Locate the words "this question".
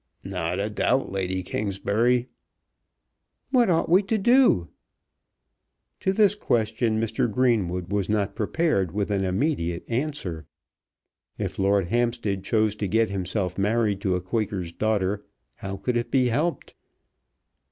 6.11-6.99